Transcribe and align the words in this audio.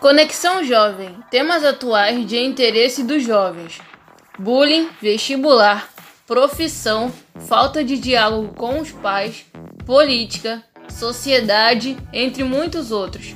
Conexão 0.00 0.62
Jovem: 0.62 1.16
temas 1.30 1.64
atuais 1.64 2.26
de 2.26 2.38
interesse 2.38 3.02
dos 3.02 3.22
jovens. 3.22 3.80
Bullying, 4.38 4.90
vestibular, 5.00 5.88
profissão, 6.26 7.12
falta 7.48 7.82
de 7.82 7.96
diálogo 7.96 8.54
com 8.54 8.80
os 8.80 8.92
pais, 8.92 9.46
política, 9.86 10.62
sociedade, 10.90 11.96
entre 12.12 12.44
muitos 12.44 12.90
outros. 12.90 13.34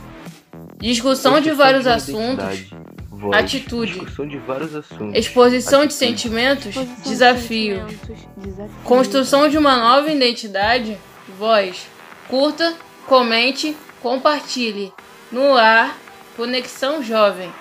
Discussão 0.79 1.41
de 1.41 1.51
vários 1.53 1.87
assuntos, 1.87 2.71
voz, 3.09 3.37
atitude, 3.37 3.95
discussão 3.95 4.29
de 4.29 4.39
vários 4.39 4.75
assuntos, 4.75 5.17
exposição 5.17 5.83
atitude. 5.83 5.89
de 5.89 5.95
sentimentos, 5.95 6.67
exposição 6.67 7.11
desafio, 7.11 7.87
de 7.87 7.97
sentimentos, 7.97 8.29
desafio, 8.37 8.77
construção 8.85 9.49
de 9.49 9.57
uma 9.57 9.77
nova 9.77 10.11
identidade, 10.11 10.99
voz. 11.39 11.87
Curta, 12.29 12.75
comente, 13.07 13.75
compartilhe. 14.01 14.93
No 15.30 15.55
ar, 15.55 15.98
Conexão 16.37 17.02
Jovem. 17.02 17.52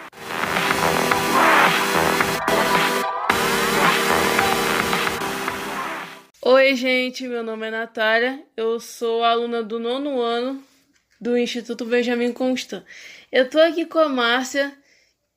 Oi, 6.42 6.76
gente, 6.76 7.28
meu 7.28 7.44
nome 7.44 7.68
é 7.68 7.72
Natália, 7.72 8.42
eu 8.56 8.80
sou 8.80 9.22
aluna 9.24 9.62
do 9.62 9.80
nono 9.80 10.22
ano 10.22 10.64
do 11.20 11.38
Instituto 11.38 11.84
Benjamin 11.84 12.32
Constant. 12.32 12.86
Eu 13.30 13.50
tô 13.50 13.60
aqui 13.60 13.86
com 13.86 14.00
a 14.00 14.08
Márcia, 14.08 14.74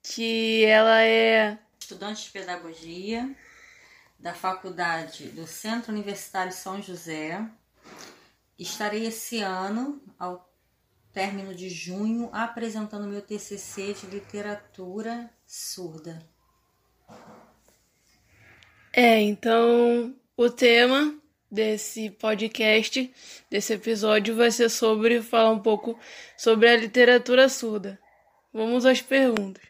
que 0.03 0.65
ela 0.65 1.03
é 1.03 1.59
estudante 1.81 2.25
de 2.25 2.31
pedagogia 2.31 3.29
da 4.19 4.33
faculdade 4.33 5.29
do 5.29 5.47
Centro 5.47 5.93
Universitário 5.93 6.53
São 6.53 6.81
José. 6.81 7.45
Estarei 8.57 9.07
esse 9.07 9.41
ano, 9.41 10.01
ao 10.19 10.50
término 11.13 11.55
de 11.55 11.69
junho, 11.69 12.29
apresentando 12.33 13.07
meu 13.07 13.23
TCC 13.23 13.95
de 13.95 14.07
literatura 14.07 15.31
surda. 15.47 16.23
É, 18.93 19.21
então 19.21 20.15
o 20.37 20.51
tema 20.51 21.15
desse 21.51 22.11
podcast, 22.11 23.13
desse 23.51 23.73
episódio, 23.75 24.37
vai 24.37 24.51
ser 24.51 24.69
sobre 24.69 25.21
falar 25.23 25.51
um 25.51 25.61
pouco 25.61 25.99
sobre 26.37 26.69
a 26.69 26.77
literatura 26.77 27.49
surda. 27.49 27.99
Vamos 28.53 28.87
às 28.87 29.01
perguntas. 29.01 29.63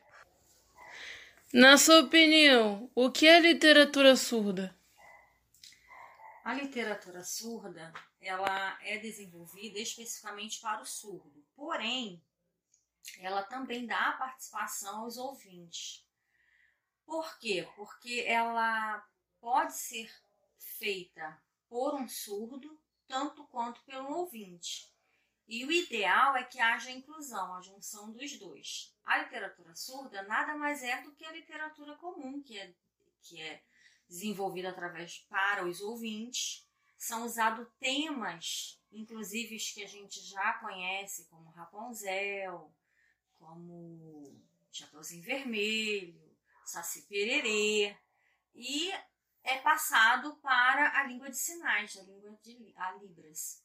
Na 1.52 1.76
sua 1.76 2.00
opinião, 2.00 2.88
o 2.94 3.10
que 3.10 3.26
é 3.26 3.40
literatura 3.40 4.14
surda? 4.14 4.74
A 6.50 6.54
literatura 6.54 7.22
surda 7.22 7.92
ela 8.20 8.76
é 8.82 8.98
desenvolvida 8.98 9.78
especificamente 9.78 10.60
para 10.60 10.82
o 10.82 10.84
surdo, 10.84 11.46
porém, 11.54 12.20
ela 13.20 13.44
também 13.44 13.86
dá 13.86 14.10
participação 14.14 15.02
aos 15.02 15.16
ouvintes. 15.16 16.04
Por 17.06 17.38
quê? 17.38 17.68
Porque 17.76 18.24
ela 18.26 19.00
pode 19.40 19.76
ser 19.76 20.12
feita 20.58 21.40
por 21.68 21.94
um 21.94 22.08
surdo, 22.08 22.76
tanto 23.06 23.44
quanto 23.44 23.80
pelo 23.84 24.12
ouvinte. 24.12 24.92
E 25.46 25.64
o 25.64 25.70
ideal 25.70 26.36
é 26.36 26.42
que 26.42 26.58
haja 26.58 26.90
inclusão, 26.90 27.54
a 27.54 27.62
junção 27.62 28.10
dos 28.10 28.36
dois. 28.36 28.92
A 29.04 29.18
literatura 29.18 29.72
surda 29.76 30.24
nada 30.24 30.56
mais 30.56 30.82
é 30.82 31.00
do 31.02 31.12
que 31.12 31.24
a 31.24 31.30
literatura 31.30 31.94
comum, 31.94 32.42
que 32.42 32.58
é, 32.58 32.74
que 33.22 33.40
é 33.40 33.62
desenvolvida 34.10 34.70
através 34.70 35.24
para 35.30 35.64
os 35.64 35.80
ouvintes 35.80 36.68
são 36.98 37.24
usados 37.24 37.66
temas, 37.78 38.78
inclusive 38.92 39.54
os 39.54 39.70
que 39.70 39.84
a 39.84 39.86
gente 39.86 40.20
já 40.20 40.54
conhece, 40.54 41.28
como 41.30 41.50
Rapunzel, 41.50 42.70
como 43.38 44.36
Chapeuzinho 44.72 45.22
Vermelho, 45.22 46.20
Saci 46.64 47.02
Pererê, 47.02 47.96
e 48.54 48.90
é 49.44 49.56
passado 49.58 50.36
para 50.42 51.00
a 51.00 51.04
língua 51.04 51.30
de 51.30 51.38
sinais, 51.38 51.96
a 51.96 52.02
língua 52.02 52.36
de 52.42 52.74
a 52.76 52.92
Libras. 52.92 53.62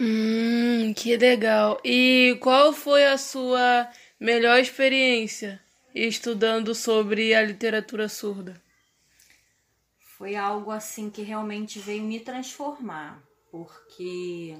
Hum, 0.00 0.94
que 0.94 1.16
legal. 1.16 1.78
E 1.84 2.38
qual 2.40 2.72
foi 2.72 3.04
a 3.04 3.18
sua 3.18 3.92
melhor 4.18 4.58
experiência 4.58 5.62
estudando 5.94 6.74
sobre 6.74 7.34
a 7.34 7.42
literatura 7.42 8.08
surda? 8.08 8.60
foi 10.20 10.36
algo 10.36 10.70
assim 10.70 11.08
que 11.08 11.22
realmente 11.22 11.78
veio 11.78 12.02
me 12.02 12.20
transformar, 12.20 13.22
porque 13.50 14.54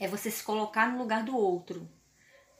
é 0.00 0.08
você 0.08 0.30
se 0.30 0.42
colocar 0.42 0.90
no 0.90 0.96
lugar 0.96 1.22
do 1.22 1.36
outro, 1.36 1.86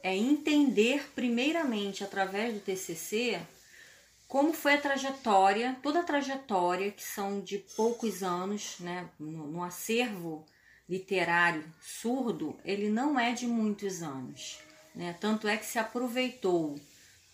é 0.02 0.14
entender 0.14 1.10
primeiramente 1.14 2.04
através 2.04 2.52
do 2.52 2.60
TCC 2.60 3.40
como 4.26 4.52
foi 4.52 4.74
a 4.74 4.80
trajetória, 4.82 5.78
toda 5.82 6.00
a 6.00 6.04
trajetória 6.04 6.90
que 6.90 7.02
são 7.02 7.40
de 7.40 7.56
poucos 7.74 8.22
anos, 8.22 8.78
né, 8.80 9.08
no, 9.18 9.46
no 9.46 9.64
acervo 9.64 10.44
literário 10.86 11.64
surdo, 11.80 12.60
ele 12.66 12.90
não 12.90 13.18
é 13.18 13.32
de 13.32 13.46
muitos 13.46 14.02
anos, 14.02 14.58
né? 14.94 15.16
Tanto 15.18 15.48
é 15.48 15.56
que 15.56 15.64
se 15.64 15.78
aproveitou 15.78 16.78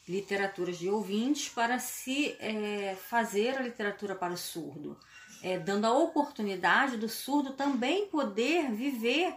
literaturas 0.08 0.78
de 0.78 0.88
ouvintes 0.88 1.48
para 1.48 1.78
se 1.78 2.36
é, 2.38 2.96
fazer 3.08 3.56
a 3.56 3.62
literatura 3.62 4.14
para 4.14 4.32
o 4.32 4.36
surdo, 4.36 4.98
é, 5.42 5.58
dando 5.58 5.86
a 5.86 5.92
oportunidade 5.92 6.96
do 6.96 7.08
surdo 7.08 7.54
também 7.54 8.06
poder 8.06 8.70
viver 8.70 9.34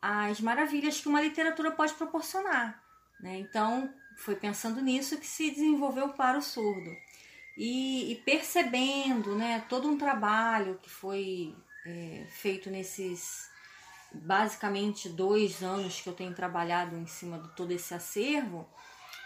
as 0.00 0.40
maravilhas 0.40 1.00
que 1.00 1.08
uma 1.08 1.22
literatura 1.22 1.70
pode 1.70 1.94
proporcionar. 1.94 2.82
Né? 3.20 3.38
Então, 3.38 3.92
foi 4.16 4.34
pensando 4.34 4.80
nisso 4.80 5.18
que 5.18 5.26
se 5.26 5.50
desenvolveu 5.50 6.10
para 6.10 6.38
o 6.38 6.42
surdo. 6.42 6.90
E, 7.56 8.12
e 8.12 8.16
percebendo 8.16 9.34
né, 9.34 9.64
todo 9.68 9.88
um 9.88 9.96
trabalho 9.96 10.78
que 10.82 10.88
foi 10.88 11.54
é, 11.86 12.26
feito 12.30 12.70
nesses 12.70 13.50
basicamente 14.14 15.08
dois 15.08 15.62
anos 15.62 16.00
que 16.00 16.08
eu 16.08 16.12
tenho 16.12 16.34
trabalhado 16.34 16.96
em 16.96 17.06
cima 17.06 17.38
de 17.38 17.48
todo 17.54 17.72
esse 17.72 17.94
acervo, 17.94 18.68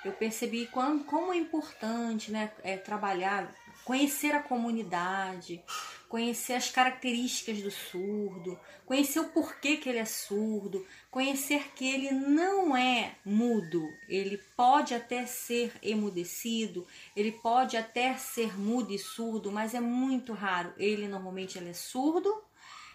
eu 0.06 0.12
percebi 0.12 0.66
quando, 0.66 1.04
como 1.04 1.32
é 1.32 1.36
importante 1.36 2.30
né, 2.30 2.52
é, 2.62 2.76
trabalhar, 2.76 3.52
conhecer 3.84 4.34
a 4.34 4.42
comunidade, 4.42 5.62
conhecer 6.08 6.54
as 6.54 6.70
características 6.70 7.60
do 7.60 7.70
surdo, 7.70 8.58
conhecer 8.84 9.20
o 9.20 9.28
porquê 9.28 9.76
que 9.76 9.88
ele 9.88 9.98
é 9.98 10.04
surdo, 10.04 10.86
conhecer 11.10 11.72
que 11.74 11.84
ele 11.84 12.12
não 12.12 12.76
é 12.76 13.16
mudo, 13.24 13.82
ele 14.08 14.38
pode 14.56 14.94
até 14.94 15.26
ser 15.26 15.72
emudecido, 15.82 16.86
ele 17.16 17.32
pode 17.32 17.76
até 17.76 18.16
ser 18.16 18.58
mudo 18.58 18.92
e 18.92 18.98
surdo, 18.98 19.50
mas 19.50 19.74
é 19.74 19.80
muito 19.80 20.32
raro. 20.32 20.72
Ele 20.78 21.08
normalmente 21.08 21.58
ele 21.58 21.70
é 21.70 21.74
surdo, 21.74 22.42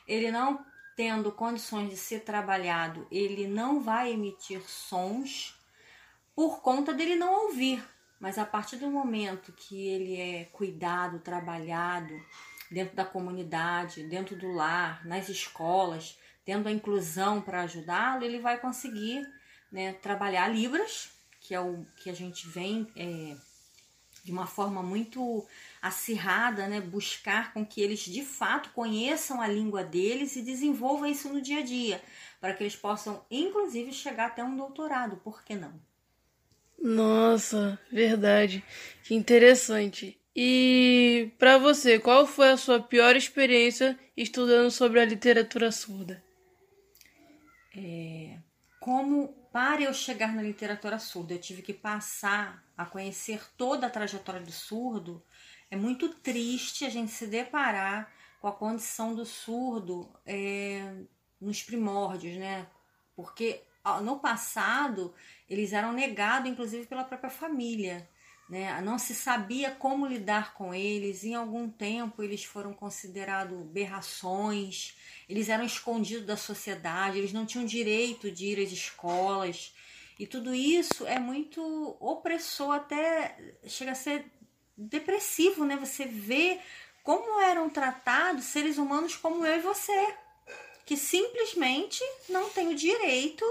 ele 0.07 0.31
não 0.31 0.65
tendo 0.95 1.31
condições 1.31 1.89
de 1.89 1.97
ser 1.97 2.21
trabalhado, 2.21 3.07
ele 3.11 3.47
não 3.47 3.81
vai 3.81 4.11
emitir 4.11 4.61
sons 4.69 5.60
por 6.35 6.61
conta 6.61 6.93
dele 6.93 7.15
não 7.15 7.47
ouvir. 7.47 7.83
Mas 8.19 8.37
a 8.37 8.45
partir 8.45 8.77
do 8.77 8.89
momento 8.89 9.51
que 9.51 9.87
ele 9.87 10.19
é 10.19 10.45
cuidado, 10.45 11.19
trabalhado 11.19 12.13
dentro 12.69 12.95
da 12.95 13.03
comunidade, 13.03 14.03
dentro 14.03 14.35
do 14.35 14.51
lar, 14.51 15.05
nas 15.05 15.27
escolas, 15.27 16.17
tendo 16.45 16.67
a 16.67 16.71
inclusão 16.71 17.41
para 17.41 17.61
ajudá-lo, 17.61 18.23
ele 18.23 18.39
vai 18.39 18.59
conseguir 18.59 19.27
né, 19.71 19.93
trabalhar 19.93 20.47
Libras, 20.47 21.11
que 21.39 21.55
é 21.55 21.59
o 21.59 21.85
que 21.97 22.09
a 22.09 22.13
gente 22.13 22.47
vem 22.47 22.87
é, 22.95 23.35
de 24.23 24.31
uma 24.31 24.45
forma 24.45 24.83
muito 24.83 25.45
acirrada, 25.81 26.67
né, 26.67 26.79
buscar 26.79 27.53
com 27.53 27.65
que 27.65 27.81
eles 27.81 28.01
de 28.01 28.23
fato 28.23 28.69
conheçam 28.69 29.41
a 29.41 29.47
língua 29.47 29.83
deles 29.83 30.35
e 30.35 30.41
desenvolvam 30.41 31.07
isso 31.07 31.29
no 31.29 31.41
dia 31.41 31.59
a 31.59 31.63
dia, 31.63 32.01
para 32.39 32.53
que 32.53 32.63
eles 32.63 32.75
possam, 32.75 33.25
inclusive, 33.31 33.91
chegar 33.91 34.27
até 34.27 34.43
um 34.43 34.55
doutorado, 34.55 35.17
por 35.17 35.43
que 35.43 35.55
não? 35.55 35.90
Nossa, 36.81 37.79
verdade. 37.91 38.63
Que 39.03 39.13
interessante. 39.13 40.19
E 40.35 41.31
para 41.37 41.57
você, 41.57 41.99
qual 41.99 42.25
foi 42.25 42.49
a 42.49 42.57
sua 42.57 42.79
pior 42.79 43.15
experiência 43.15 43.99
estudando 44.15 44.71
sobre 44.71 44.99
a 44.99 45.05
literatura 45.05 45.71
surda? 45.71 46.23
É, 47.75 48.37
como 48.79 49.29
para 49.51 49.81
eu 49.81 49.93
chegar 49.93 50.33
na 50.33 50.41
literatura 50.41 50.97
surda, 50.97 51.33
eu 51.33 51.39
tive 51.39 51.61
que 51.61 51.73
passar 51.73 52.63
a 52.77 52.85
conhecer 52.85 53.41
toda 53.57 53.87
a 53.87 53.89
trajetória 53.89 54.41
do 54.41 54.51
surdo. 54.51 55.23
É 55.69 55.75
muito 55.75 56.09
triste 56.09 56.85
a 56.85 56.89
gente 56.89 57.11
se 57.11 57.27
deparar 57.27 58.11
com 58.41 58.47
a 58.47 58.51
condição 58.51 59.13
do 59.13 59.25
surdo 59.25 60.09
é, 60.25 60.93
nos 61.39 61.61
primórdios, 61.61 62.37
né? 62.37 62.65
Porque 63.15 63.61
no 64.03 64.19
passado 64.19 65.13
eles 65.49 65.73
eram 65.73 65.91
negados, 65.91 66.49
inclusive 66.49 66.85
pela 66.85 67.03
própria 67.03 67.29
família. 67.29 68.09
né? 68.49 68.81
não 68.81 68.97
se 68.97 69.13
sabia 69.13 69.71
como 69.71 70.07
lidar 70.07 70.53
com 70.53 70.73
eles. 70.73 71.23
Em 71.23 71.35
algum 71.35 71.69
tempo 71.69 72.23
eles 72.23 72.43
foram 72.43 72.73
considerados 72.73 73.61
berrações, 73.67 74.95
eles 75.27 75.49
eram 75.49 75.65
escondidos 75.65 76.25
da 76.25 76.37
sociedade, 76.37 77.17
eles 77.17 77.33
não 77.33 77.45
tinham 77.45 77.65
direito 77.65 78.31
de 78.31 78.45
ir 78.47 78.63
às 78.63 78.71
escolas. 78.71 79.73
E 80.19 80.27
tudo 80.27 80.53
isso 80.53 81.07
é 81.07 81.17
muito 81.17 81.97
opressor, 81.99 82.75
até 82.75 83.35
chega 83.65 83.91
a 83.91 83.95
ser 83.95 84.25
depressivo, 84.77 85.65
né? 85.65 85.75
Você 85.77 86.05
vê 86.05 86.59
como 87.03 87.41
eram 87.41 87.69
tratados 87.69 88.45
seres 88.45 88.77
humanos 88.77 89.15
como 89.15 89.45
eu 89.45 89.57
e 89.57 89.61
você, 89.61 90.15
que 90.85 90.95
simplesmente 90.95 92.03
não 92.29 92.49
têm 92.49 92.69
o 92.69 92.75
direito 92.75 93.43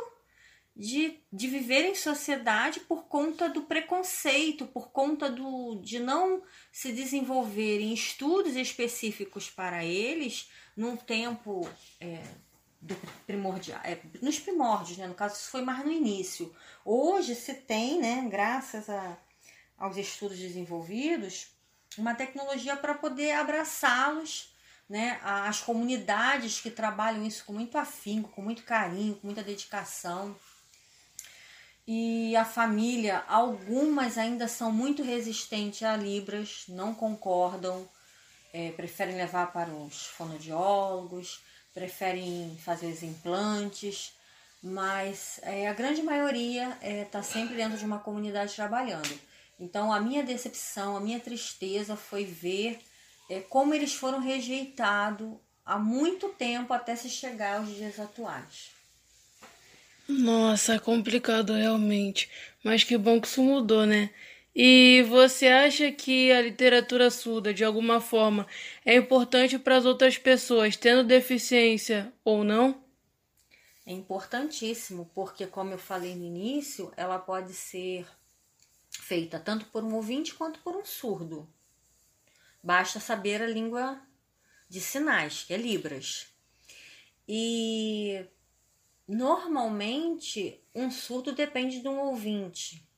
de, 0.74 1.20
de 1.32 1.46
viver 1.48 1.84
em 1.84 1.94
sociedade 1.94 2.80
por 2.80 3.04
conta 3.04 3.48
do 3.48 3.62
preconceito, 3.62 4.66
por 4.66 4.90
conta 4.90 5.30
do, 5.30 5.80
de 5.82 5.98
não 5.98 6.42
se 6.72 6.92
desenvolver 6.92 7.80
em 7.80 7.92
estudos 7.92 8.56
específicos 8.56 9.50
para 9.50 9.84
eles 9.84 10.50
num 10.76 10.96
tempo 10.96 11.68
é, 12.00 12.22
do 12.80 12.96
primordial, 13.26 13.80
é, 13.84 13.98
nos 14.22 14.38
primórdios, 14.38 14.96
né? 14.96 15.06
no 15.06 15.14
caso 15.14 15.34
isso 15.34 15.50
foi 15.50 15.62
mais 15.62 15.84
no 15.84 15.92
início. 15.92 16.54
Hoje 16.84 17.34
se 17.34 17.52
tem, 17.54 18.00
né, 18.00 18.26
graças 18.30 18.88
a, 18.88 19.18
aos 19.76 19.96
estudos 19.96 20.38
desenvolvidos, 20.38 21.48
uma 21.98 22.14
tecnologia 22.14 22.76
para 22.76 22.94
poder 22.94 23.32
abraçá-los, 23.32 24.54
né, 24.88 25.20
as 25.22 25.60
comunidades 25.60 26.60
que 26.60 26.70
trabalham 26.70 27.24
isso 27.24 27.44
com 27.44 27.52
muito 27.52 27.76
afinco, 27.76 28.30
com 28.30 28.42
muito 28.42 28.62
carinho, 28.62 29.14
com 29.16 29.26
muita 29.26 29.42
dedicação 29.42 30.34
e 31.86 32.36
a 32.36 32.44
família, 32.44 33.24
algumas 33.26 34.16
ainda 34.16 34.46
são 34.46 34.70
muito 34.70 35.02
resistentes 35.02 35.82
a 35.82 35.96
Libras, 35.96 36.64
não 36.68 36.94
concordam, 36.94 37.88
é, 38.52 38.70
preferem 38.72 39.16
levar 39.16 39.52
para 39.52 39.70
os 39.70 40.06
fonoaudiólogos, 40.06 41.42
preferem 41.72 42.56
fazer 42.64 42.86
os 42.86 43.02
implantes, 43.02 44.12
mas 44.62 45.40
é, 45.42 45.68
a 45.68 45.72
grande 45.72 46.02
maioria 46.02 46.68
está 46.74 46.86
é, 46.86 47.04
tá 47.04 47.22
sempre 47.22 47.56
dentro 47.56 47.78
de 47.78 47.84
uma 47.84 47.98
comunidade 47.98 48.54
trabalhando. 48.54 49.18
Então, 49.58 49.92
a 49.92 50.00
minha 50.00 50.22
decepção, 50.22 50.96
a 50.96 51.00
minha 51.00 51.20
tristeza 51.20 51.96
foi 51.96 52.24
ver 52.24 52.80
é, 53.28 53.40
como 53.40 53.74
eles 53.74 53.94
foram 53.94 54.18
rejeitados 54.18 55.36
há 55.64 55.78
muito 55.78 56.30
tempo 56.30 56.72
até 56.72 56.96
se 56.96 57.08
chegar 57.08 57.58
aos 57.58 57.68
dias 57.68 58.00
atuais. 58.00 58.70
Nossa, 60.10 60.78
complicado 60.78 61.52
realmente. 61.52 62.28
Mas 62.64 62.82
que 62.84 62.98
bom 62.98 63.20
que 63.20 63.28
isso 63.28 63.42
mudou, 63.42 63.86
né? 63.86 64.10
E 64.54 65.02
você 65.08 65.46
acha 65.46 65.92
que 65.92 66.32
a 66.32 66.42
literatura 66.42 67.10
surda, 67.10 67.54
de 67.54 67.64
alguma 67.64 68.00
forma, 68.00 68.46
é 68.84 68.96
importante 68.96 69.58
para 69.58 69.76
as 69.76 69.86
outras 69.86 70.18
pessoas, 70.18 70.76
tendo 70.76 71.04
deficiência 71.04 72.12
ou 72.24 72.42
não? 72.42 72.82
É 73.86 73.92
importantíssimo, 73.92 75.10
porque, 75.14 75.46
como 75.46 75.72
eu 75.72 75.78
falei 75.78 76.14
no 76.16 76.24
início, 76.24 76.92
ela 76.96 77.18
pode 77.18 77.52
ser 77.54 78.04
feita 78.90 79.38
tanto 79.38 79.66
por 79.66 79.84
um 79.84 79.94
ouvinte 79.94 80.34
quanto 80.34 80.58
por 80.60 80.76
um 80.76 80.84
surdo. 80.84 81.48
Basta 82.62 82.98
saber 82.98 83.40
a 83.42 83.46
língua 83.46 84.00
de 84.68 84.80
sinais, 84.80 85.44
que 85.44 85.54
é 85.54 85.56
Libras. 85.56 86.26
E 87.26 88.26
Normalmente, 89.10 90.62
um 90.72 90.88
surdo 90.88 91.32
depende 91.32 91.80
de 91.80 91.88
um 91.88 91.98
ouvinte, 91.98 92.88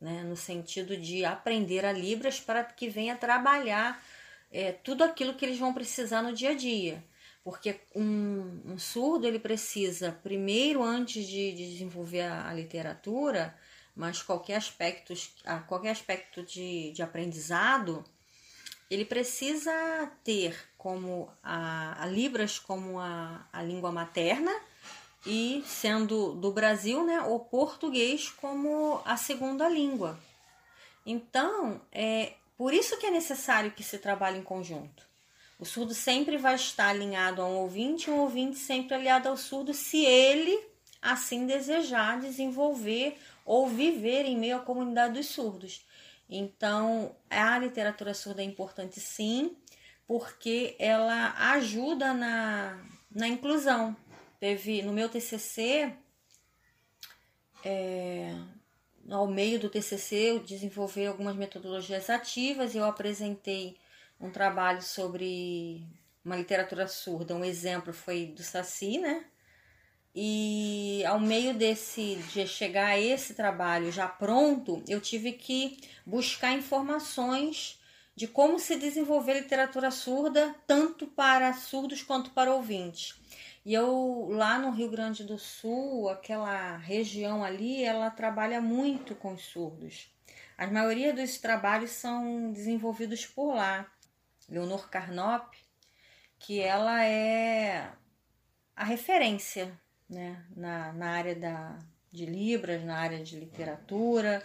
né? 0.00 0.24
no 0.24 0.36
sentido 0.36 0.96
de 0.96 1.24
aprender 1.24 1.86
a 1.86 1.92
Libras 1.92 2.40
para 2.40 2.64
que 2.64 2.88
venha 2.88 3.14
trabalhar 3.14 4.04
é, 4.50 4.72
tudo 4.72 5.04
aquilo 5.04 5.34
que 5.34 5.44
eles 5.44 5.60
vão 5.60 5.72
precisar 5.72 6.22
no 6.22 6.34
dia 6.34 6.50
a 6.50 6.54
dia. 6.54 7.04
Porque 7.44 7.78
um, 7.94 8.60
um 8.64 8.78
surdo 8.80 9.28
ele 9.28 9.38
precisa, 9.38 10.10
primeiro, 10.10 10.82
antes 10.82 11.24
de, 11.24 11.52
de 11.52 11.70
desenvolver 11.70 12.22
a, 12.22 12.48
a, 12.48 12.52
literatura, 12.52 13.56
mas 13.94 14.20
qualquer 14.20 14.56
aspecto, 14.56 15.14
qualquer 15.68 15.90
aspecto 15.90 16.42
de, 16.42 16.90
de 16.90 17.00
aprendizado, 17.00 18.02
ele 18.90 19.04
precisa 19.04 19.70
ter 20.24 20.58
como 20.76 21.30
a, 21.44 22.02
a 22.02 22.06
Libras 22.06 22.58
como 22.58 22.98
a, 22.98 23.46
a 23.52 23.62
língua 23.62 23.92
materna 23.92 24.50
e 25.26 25.62
sendo 25.66 26.32
do 26.34 26.50
Brasil, 26.50 27.04
né, 27.04 27.20
o 27.20 27.38
português 27.38 28.30
como 28.30 29.00
a 29.04 29.16
segunda 29.16 29.68
língua. 29.68 30.18
Então, 31.04 31.80
é 31.92 32.34
por 32.56 32.72
isso 32.72 32.98
que 32.98 33.06
é 33.06 33.10
necessário 33.10 33.70
que 33.72 33.82
se 33.82 33.98
trabalhe 33.98 34.38
em 34.38 34.42
conjunto. 34.42 35.08
O 35.58 35.64
surdo 35.64 35.94
sempre 35.94 36.38
vai 36.38 36.54
estar 36.54 36.88
alinhado 36.88 37.42
a 37.42 37.46
um 37.46 37.56
ouvinte, 37.56 38.10
um 38.10 38.20
ouvinte 38.20 38.58
sempre 38.58 38.94
aliado 38.94 39.28
ao 39.28 39.36
surdo, 39.36 39.74
se 39.74 40.04
ele 40.04 40.58
assim 41.02 41.46
desejar 41.46 42.20
desenvolver 42.20 43.18
ou 43.44 43.68
viver 43.68 44.24
em 44.24 44.36
meio 44.36 44.56
à 44.56 44.60
comunidade 44.60 45.14
dos 45.14 45.26
surdos. 45.26 45.84
Então, 46.28 47.14
a 47.28 47.58
literatura 47.58 48.14
surda 48.14 48.42
é 48.42 48.44
importante 48.44 49.00
sim, 49.00 49.56
porque 50.06 50.76
ela 50.78 51.34
ajuda 51.52 52.12
na, 52.12 52.78
na 53.10 53.26
inclusão, 53.26 53.96
Teve 54.40 54.80
no 54.80 54.92
meu 54.92 55.06
TCC, 55.06 55.92
é, 57.62 58.34
ao 59.10 59.26
meio 59.26 59.60
do 59.60 59.68
TCC, 59.68 60.30
eu 60.30 60.38
desenvolvi 60.40 61.06
algumas 61.06 61.36
metodologias 61.36 62.08
ativas 62.08 62.74
e 62.74 62.78
eu 62.78 62.86
apresentei 62.86 63.76
um 64.18 64.30
trabalho 64.30 64.80
sobre 64.80 65.86
uma 66.24 66.36
literatura 66.36 66.88
surda. 66.88 67.34
Um 67.34 67.44
exemplo 67.44 67.92
foi 67.92 68.26
do 68.26 68.42
Saci, 68.42 68.96
né? 68.96 69.26
E 70.14 71.04
ao 71.04 71.20
meio 71.20 71.54
desse 71.54 72.16
de 72.32 72.46
chegar 72.46 72.88
a 72.88 72.98
esse 72.98 73.34
trabalho 73.34 73.92
já 73.92 74.08
pronto, 74.08 74.82
eu 74.88 75.02
tive 75.02 75.32
que 75.32 75.78
buscar 76.04 76.52
informações 76.52 77.78
de 78.16 78.26
como 78.26 78.58
se 78.58 78.76
desenvolver 78.76 79.34
literatura 79.34 79.90
surda, 79.90 80.54
tanto 80.66 81.06
para 81.06 81.52
surdos 81.52 82.02
quanto 82.02 82.30
para 82.30 82.54
ouvintes. 82.54 83.19
E 83.64 83.74
eu 83.74 84.28
lá 84.30 84.58
no 84.58 84.70
Rio 84.70 84.90
Grande 84.90 85.22
do 85.22 85.38
Sul, 85.38 86.08
aquela 86.08 86.76
região 86.78 87.44
ali, 87.44 87.84
ela 87.84 88.10
trabalha 88.10 88.60
muito 88.60 89.14
com 89.14 89.34
os 89.34 89.42
surdos. 89.42 90.10
A 90.56 90.66
maioria 90.66 91.12
dos 91.12 91.38
trabalhos 91.38 91.90
são 91.90 92.52
desenvolvidos 92.52 93.26
por 93.26 93.54
lá. 93.54 93.90
Leonor 94.48 94.88
Carnop, 94.88 95.54
que 96.38 96.60
ela 96.60 97.04
é 97.04 97.92
a 98.74 98.84
referência 98.84 99.78
né, 100.08 100.44
na, 100.56 100.92
na 100.92 101.10
área 101.10 101.34
da, 101.34 101.78
de 102.10 102.26
Libras, 102.26 102.82
na 102.82 102.98
área 102.98 103.22
de 103.22 103.38
literatura. 103.38 104.42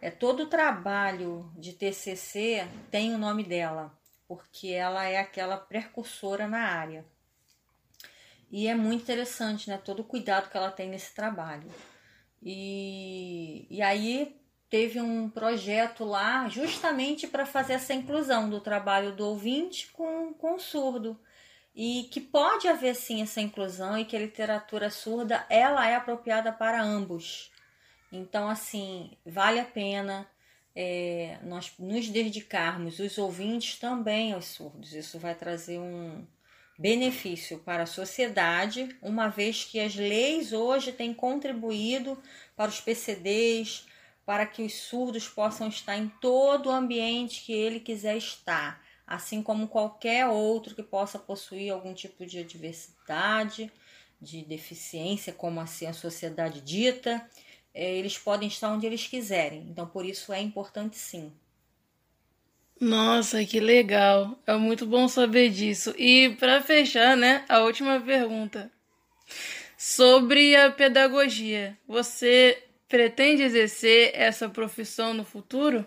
É 0.00 0.10
todo 0.10 0.44
o 0.44 0.48
trabalho 0.48 1.52
de 1.56 1.72
TCC 1.72 2.66
tem 2.90 3.14
o 3.14 3.18
nome 3.18 3.44
dela, 3.44 3.96
porque 4.26 4.68
ela 4.68 5.04
é 5.04 5.18
aquela 5.18 5.56
precursora 5.56 6.48
na 6.48 6.60
área. 6.60 7.04
E 8.52 8.68
é 8.68 8.74
muito 8.74 9.02
interessante, 9.02 9.70
né? 9.70 9.80
Todo 9.82 10.00
o 10.00 10.04
cuidado 10.04 10.50
que 10.50 10.56
ela 10.58 10.70
tem 10.70 10.90
nesse 10.90 11.14
trabalho. 11.14 11.66
E, 12.42 13.66
e 13.70 13.80
aí 13.80 14.38
teve 14.68 15.00
um 15.00 15.30
projeto 15.30 16.04
lá 16.04 16.46
justamente 16.50 17.26
para 17.26 17.46
fazer 17.46 17.74
essa 17.74 17.94
inclusão 17.94 18.50
do 18.50 18.60
trabalho 18.60 19.16
do 19.16 19.26
ouvinte 19.26 19.90
com, 19.92 20.34
com 20.34 20.56
o 20.56 20.60
surdo. 20.60 21.18
E 21.74 22.08
que 22.12 22.20
pode 22.20 22.68
haver 22.68 22.94
sim 22.94 23.22
essa 23.22 23.40
inclusão 23.40 23.96
e 23.96 24.04
que 24.04 24.14
a 24.14 24.20
literatura 24.20 24.90
surda 24.90 25.46
ela 25.48 25.88
é 25.88 25.94
apropriada 25.94 26.52
para 26.52 26.82
ambos. 26.82 27.50
Então, 28.12 28.50
assim, 28.50 29.16
vale 29.24 29.58
a 29.58 29.64
pena 29.64 30.28
é, 30.76 31.38
nós 31.42 31.72
nos 31.78 32.10
dedicarmos, 32.10 32.98
os 32.98 33.16
ouvintes 33.16 33.78
também 33.78 34.34
aos 34.34 34.44
surdos. 34.44 34.92
Isso 34.92 35.18
vai 35.18 35.34
trazer 35.34 35.78
um, 35.78 36.26
benefício 36.78 37.58
para 37.60 37.84
a 37.84 37.86
sociedade, 37.86 38.96
uma 39.02 39.28
vez 39.28 39.64
que 39.64 39.78
as 39.78 39.94
leis 39.94 40.52
hoje 40.52 40.92
têm 40.92 41.12
contribuído 41.12 42.20
para 42.56 42.70
os 42.70 42.80
PCDs, 42.80 43.86
para 44.24 44.46
que 44.46 44.62
os 44.62 44.74
surdos 44.74 45.28
possam 45.28 45.68
estar 45.68 45.96
em 45.96 46.08
todo 46.20 46.68
o 46.68 46.72
ambiente 46.72 47.42
que 47.44 47.52
ele 47.52 47.80
quiser 47.80 48.16
estar, 48.16 48.82
assim 49.06 49.42
como 49.42 49.68
qualquer 49.68 50.26
outro 50.26 50.74
que 50.74 50.82
possa 50.82 51.18
possuir 51.18 51.72
algum 51.72 51.92
tipo 51.92 52.24
de 52.24 52.38
adversidade, 52.38 53.70
de 54.20 54.44
deficiência, 54.44 55.32
como 55.32 55.60
assim 55.60 55.86
a 55.86 55.92
sociedade 55.92 56.60
dita, 56.60 57.28
eh, 57.74 57.96
eles 57.96 58.16
podem 58.16 58.48
estar 58.48 58.70
onde 58.72 58.86
eles 58.86 59.06
quiserem. 59.06 59.66
Então, 59.68 59.86
por 59.86 60.04
isso 60.04 60.32
é 60.32 60.40
importante 60.40 60.96
sim 60.96 61.32
nossa, 62.82 63.44
que 63.44 63.60
legal. 63.60 64.36
É 64.44 64.56
muito 64.56 64.84
bom 64.84 65.06
saber 65.06 65.50
disso. 65.50 65.94
E 65.96 66.30
para 66.40 66.60
fechar, 66.60 67.16
né, 67.16 67.44
a 67.48 67.60
última 67.60 68.00
pergunta. 68.00 68.72
Sobre 69.78 70.56
a 70.56 70.68
pedagogia. 70.68 71.78
Você 71.86 72.60
pretende 72.88 73.44
exercer 73.44 74.10
essa 74.14 74.48
profissão 74.48 75.14
no 75.14 75.24
futuro? 75.24 75.86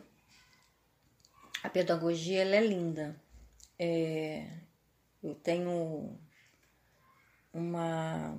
A 1.62 1.68
pedagogia 1.68 2.44
ela 2.44 2.56
é 2.56 2.66
linda. 2.66 3.14
É, 3.78 4.48
eu 5.22 5.36
tenho 5.36 6.18
uma 7.54 8.38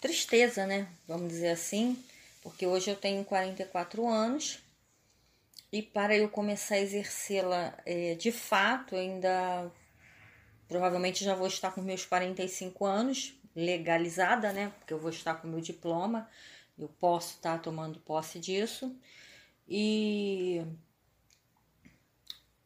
tristeza, 0.00 0.66
né? 0.66 0.88
Vamos 1.06 1.28
dizer 1.28 1.50
assim, 1.50 2.02
porque 2.42 2.66
hoje 2.66 2.90
eu 2.90 2.96
tenho 2.96 3.22
44 3.26 4.08
anos 4.08 4.63
e 5.74 5.82
para 5.82 6.16
eu 6.16 6.28
começar 6.28 6.76
a 6.76 6.80
exercê-la 6.80 7.76
é, 7.84 8.14
de 8.14 8.30
fato, 8.30 8.94
ainda 8.94 9.68
provavelmente 10.68 11.24
já 11.24 11.34
vou 11.34 11.48
estar 11.48 11.72
com 11.72 11.82
meus 11.82 12.06
45 12.06 12.84
anos, 12.84 13.34
legalizada, 13.56 14.52
né? 14.52 14.72
Porque 14.78 14.94
eu 14.94 15.00
vou 15.00 15.10
estar 15.10 15.34
com 15.34 15.48
meu 15.48 15.60
diploma, 15.60 16.30
eu 16.78 16.88
posso 16.88 17.34
estar 17.34 17.60
tomando 17.60 17.98
posse 17.98 18.38
disso. 18.38 18.96
E, 19.68 20.62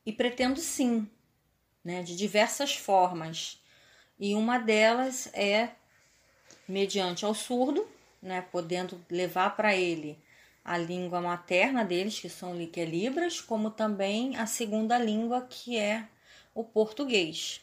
e 0.05 0.12
pretendo 0.12 0.61
sim, 0.61 1.09
né? 1.83 2.03
De 2.03 2.15
diversas 2.15 2.77
formas. 2.77 3.59
E 4.21 4.35
uma 4.35 4.59
delas 4.59 5.31
é 5.33 5.71
mediante 6.69 7.25
ao 7.25 7.33
surdo, 7.33 7.88
né? 8.21 8.43
Podendo 8.43 9.03
levar 9.09 9.57
para 9.57 9.75
ele 9.75 10.19
a 10.69 10.77
língua 10.77 11.19
materna 11.23 11.83
deles, 11.83 12.21
que 12.21 12.29
são 12.29 12.55
que 12.67 12.81
é 12.81 12.85
Libras, 12.85 13.41
como 13.41 13.71
também 13.71 14.37
a 14.37 14.47
segunda 14.47 14.99
língua, 14.99 15.47
que 15.49 15.79
é 15.79 16.07
o 16.55 16.63
português. 16.63 17.63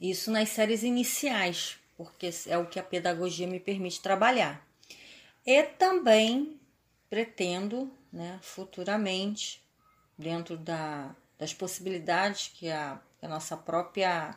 Isso 0.00 0.30
nas 0.30 0.48
séries 0.48 0.82
iniciais, 0.82 1.78
porque 1.94 2.30
é 2.46 2.56
o 2.56 2.66
que 2.66 2.80
a 2.80 2.82
pedagogia 2.82 3.46
me 3.46 3.60
permite 3.60 4.00
trabalhar. 4.00 4.66
E 5.44 5.62
também 5.62 6.58
pretendo, 7.10 7.92
né, 8.10 8.38
futuramente, 8.40 9.62
dentro 10.16 10.56
da, 10.56 11.14
das 11.38 11.52
possibilidades 11.52 12.50
que 12.54 12.70
a, 12.70 12.98
a 13.20 13.28
nossa 13.28 13.58
própria 13.58 14.34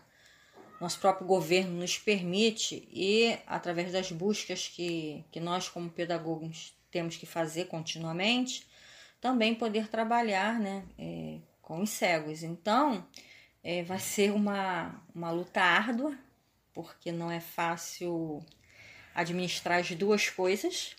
nosso 0.82 0.98
próprio 1.00 1.28
governo 1.28 1.80
nos 1.80 1.98
permite 1.98 2.88
e 2.90 3.38
através 3.46 3.92
das 3.92 4.14
buscas 4.14 4.70
que, 4.70 5.26
que 5.30 5.40
nós 5.40 5.68
como 5.68 5.90
pedagogos 5.90 6.74
temos 6.92 7.18
que 7.18 7.26
fazer 7.26 7.66
continuamente, 7.66 8.68
também 9.22 9.56
poder 9.56 9.88
trabalhar 9.88 10.60
né, 10.60 10.84
é, 10.98 11.40
com 11.62 11.82
os 11.82 11.90
cegos. 11.90 12.44
Então, 12.44 13.06
é, 13.64 13.84
vai 13.84 14.00
ser 14.00 14.32
uma, 14.32 15.02
uma 15.14 15.32
luta 15.32 15.62
árdua, 15.62 16.18
porque 16.74 17.12
não 17.12 17.32
é 17.32 17.40
fácil 17.40 18.44
administrar 19.14 19.80
as 19.80 19.92
duas 19.92 20.30
coisas, 20.30 20.96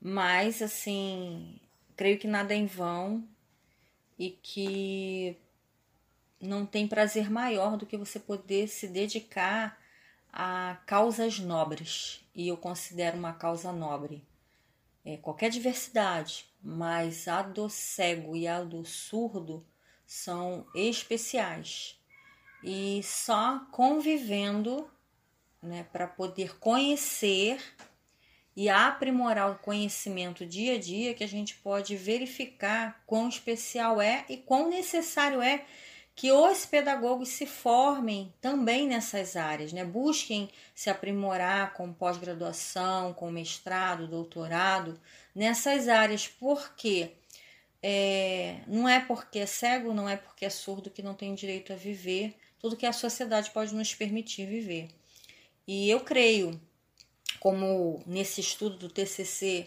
mas 0.00 0.62
assim, 0.62 1.58
creio 1.96 2.18
que 2.18 2.28
nada 2.28 2.54
é 2.54 2.56
em 2.56 2.66
vão 2.66 3.26
e 4.18 4.30
que 4.30 5.36
não 6.40 6.64
tem 6.66 6.86
prazer 6.86 7.30
maior 7.30 7.76
do 7.76 7.86
que 7.86 7.96
você 7.96 8.20
poder 8.20 8.68
se 8.68 8.86
dedicar 8.86 9.78
a 10.32 10.78
causas 10.86 11.38
nobres, 11.38 12.24
e 12.34 12.48
eu 12.48 12.56
considero 12.56 13.16
uma 13.16 13.32
causa 13.32 13.72
nobre. 13.72 14.22
É, 15.04 15.18
qualquer 15.18 15.50
diversidade, 15.50 16.46
mas 16.62 17.28
a 17.28 17.42
do 17.42 17.68
cego 17.68 18.34
e 18.34 18.48
a 18.48 18.62
do 18.62 18.84
surdo 18.84 19.66
são 20.06 20.66
especiais. 20.74 22.00
E 22.62 23.02
só 23.02 23.66
convivendo 23.70 24.90
né, 25.62 25.86
para 25.92 26.06
poder 26.06 26.58
conhecer 26.58 27.60
e 28.56 28.68
aprimorar 28.68 29.50
o 29.50 29.58
conhecimento 29.58 30.46
dia 30.46 30.74
a 30.74 30.78
dia 30.78 31.14
que 31.14 31.24
a 31.24 31.28
gente 31.28 31.56
pode 31.56 31.96
verificar 31.96 33.02
quão 33.06 33.28
especial 33.28 34.00
é 34.00 34.24
e 34.28 34.36
quão 34.36 34.70
necessário 34.70 35.42
é 35.42 35.64
que 36.16 36.30
os 36.30 36.64
pedagogos 36.64 37.28
se 37.30 37.46
formem 37.46 38.32
também 38.40 38.86
nessas 38.86 39.36
áreas, 39.36 39.72
né? 39.72 39.84
Busquem 39.84 40.48
se 40.74 40.88
aprimorar 40.88 41.74
com 41.74 41.92
pós-graduação, 41.92 43.12
com 43.12 43.30
mestrado, 43.30 44.06
doutorado 44.06 45.00
nessas 45.34 45.88
áreas, 45.88 46.28
porque 46.28 47.10
é, 47.82 48.60
não 48.66 48.88
é 48.88 49.00
porque 49.00 49.40
é 49.40 49.46
cego, 49.46 49.92
não 49.92 50.08
é 50.08 50.16
porque 50.16 50.44
é 50.44 50.50
surdo 50.50 50.90
que 50.90 51.02
não 51.02 51.14
tem 51.14 51.34
direito 51.34 51.72
a 51.72 51.76
viver 51.76 52.34
tudo 52.64 52.76
que 52.76 52.86
a 52.86 52.94
sociedade 52.94 53.50
pode 53.50 53.74
nos 53.74 53.94
permitir 53.94 54.46
viver. 54.46 54.88
E 55.66 55.90
eu 55.90 56.00
creio, 56.00 56.58
como 57.38 58.02
nesse 58.06 58.40
estudo 58.40 58.78
do 58.78 58.88
TCC 58.88 59.66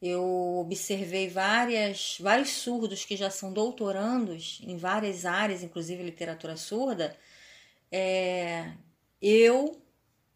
eu 0.00 0.58
observei 0.60 1.28
várias, 1.28 2.18
vários 2.20 2.50
surdos 2.50 3.04
que 3.04 3.16
já 3.16 3.30
são 3.30 3.52
doutorandos 3.52 4.60
em 4.62 4.76
várias 4.76 5.24
áreas, 5.24 5.62
inclusive 5.62 6.02
literatura 6.02 6.56
surda, 6.56 7.16
é, 7.90 8.72
eu, 9.20 9.80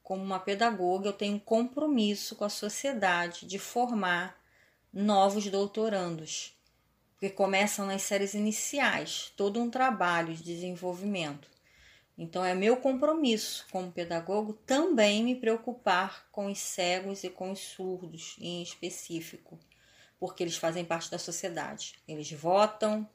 como 0.03 0.23
uma 0.23 0.41
pedagoga, 0.41 1.09
eu 1.09 1.13
tenho 1.13 1.37
um 1.37 1.39
compromisso 1.41 2.37
com 2.37 2.45
a 2.45 2.49
sociedade 2.49 3.47
de 3.47 3.59
formar 3.59 4.41
novos 4.93 5.47
doutorandos 5.47 6.55
porque 7.21 7.35
começam 7.35 7.85
nas 7.85 8.01
séries 8.01 8.33
iniciais, 8.33 9.31
todo 9.37 9.61
um 9.61 9.69
trabalho 9.69 10.33
de 10.33 10.43
desenvolvimento. 10.43 11.51
Então 12.21 12.45
é 12.45 12.55
meu 12.55 12.77
compromisso 12.77 13.67
como 13.73 13.91
pedagogo 13.91 14.53
também 14.67 15.25
me 15.25 15.35
preocupar 15.35 16.29
com 16.31 16.53
os 16.53 16.59
cegos 16.59 17.25
e 17.25 17.31
com 17.31 17.51
os 17.51 17.61
surdos 17.61 18.37
em 18.39 18.63
específico, 18.63 19.59
porque 20.19 20.43
eles 20.43 20.59
fazem 20.59 20.85
parte 20.85 21.11
da 21.11 21.19
sociedade. 21.19 21.95
Eles 22.07 22.31
votam, 22.31 23.09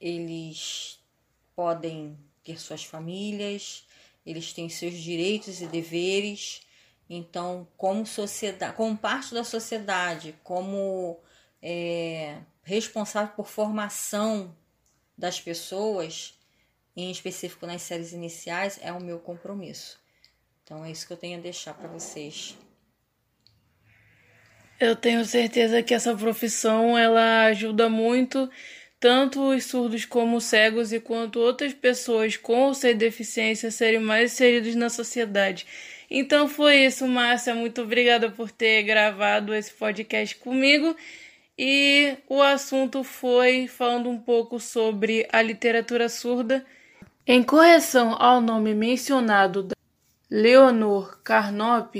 eles 0.00 1.00
podem 1.56 2.16
ter 2.44 2.60
suas 2.60 2.84
famílias, 2.84 3.84
eles 4.24 4.52
têm 4.52 4.68
seus 4.68 4.94
direitos 4.94 5.60
e 5.60 5.66
deveres. 5.66 6.60
Então, 7.10 7.66
como 7.76 8.06
sociedade, 8.06 8.76
como 8.76 8.96
parte 8.96 9.34
da 9.34 9.42
sociedade, 9.42 10.32
como 10.44 11.18
é, 11.60 12.38
responsável 12.62 13.34
por 13.34 13.48
formação 13.48 14.54
das 15.16 15.40
pessoas, 15.40 16.37
em 17.02 17.10
específico 17.10 17.66
nas 17.66 17.82
séries 17.82 18.12
iniciais, 18.12 18.78
é 18.82 18.92
o 18.92 19.00
meu 19.00 19.18
compromisso. 19.18 19.98
Então 20.64 20.84
é 20.84 20.90
isso 20.90 21.06
que 21.06 21.12
eu 21.12 21.16
tenho 21.16 21.38
a 21.38 21.42
deixar 21.42 21.74
para 21.74 21.88
vocês. 21.88 22.56
Eu 24.80 24.94
tenho 24.94 25.24
certeza 25.24 25.82
que 25.82 25.94
essa 25.94 26.14
profissão 26.14 26.96
ela 26.96 27.46
ajuda 27.46 27.88
muito 27.88 28.50
tanto 29.00 29.50
os 29.50 29.64
surdos 29.64 30.04
como 30.04 30.36
os 30.36 30.44
cegos 30.44 30.92
e 30.92 30.98
quanto 30.98 31.38
outras 31.38 31.72
pessoas 31.72 32.36
com 32.36 32.66
ou 32.66 32.74
sem 32.74 32.96
deficiência 32.96 33.70
serem 33.70 34.00
mais 34.00 34.32
inseridos 34.32 34.74
na 34.74 34.88
sociedade. 34.90 35.66
Então 36.10 36.48
foi 36.48 36.84
isso, 36.84 37.06
Márcia. 37.06 37.54
Muito 37.54 37.82
obrigada 37.82 38.30
por 38.30 38.50
ter 38.50 38.82
gravado 38.82 39.54
esse 39.54 39.72
podcast 39.72 40.34
comigo 40.36 40.96
e 41.56 42.16
o 42.28 42.42
assunto 42.42 43.04
foi 43.04 43.66
falando 43.66 44.08
um 44.08 44.18
pouco 44.18 44.58
sobre 44.58 45.28
a 45.32 45.42
literatura 45.42 46.08
surda. 46.08 46.64
Em 47.30 47.42
correção 47.42 48.16
ao 48.18 48.40
nome 48.40 48.74
mencionado 48.74 49.62
da 49.62 49.74
Leonor 50.30 51.20
Carnop, 51.22 51.94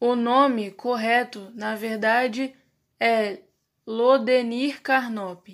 o 0.00 0.16
nome 0.16 0.70
correto, 0.70 1.52
na 1.54 1.74
verdade, 1.74 2.54
é 2.98 3.40
Lodenir 3.86 4.80
Carnop. 4.80 5.50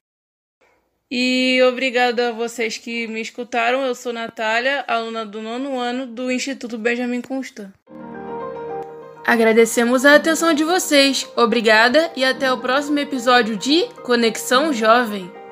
E 1.10 1.60
obrigado 1.68 2.20
a 2.20 2.30
vocês 2.30 2.78
que 2.78 3.08
me 3.08 3.20
escutaram. 3.20 3.82
Eu 3.82 3.96
sou 3.96 4.12
Natália, 4.12 4.84
aluna 4.86 5.26
do 5.26 5.42
nono 5.42 5.76
ano 5.76 6.06
do 6.06 6.30
Instituto 6.30 6.78
Benjamin 6.78 7.20
Constant. 7.20 7.72
Agradecemos 9.26 10.04
a 10.04 10.14
atenção 10.14 10.54
de 10.54 10.62
vocês. 10.62 11.28
Obrigada 11.34 12.12
e 12.14 12.24
até 12.24 12.52
o 12.52 12.60
próximo 12.60 13.00
episódio 13.00 13.56
de 13.56 13.88
Conexão 14.04 14.72
Jovem. 14.72 15.43